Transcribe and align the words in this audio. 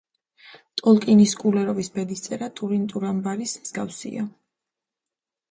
ტოლკინის 0.79 1.33
კულერვოს 1.41 1.89
ბედისწერა 1.99 2.49
ტურინ 2.61 2.89
ტურამბარის 2.95 3.55
მსგავსია. 3.67 4.27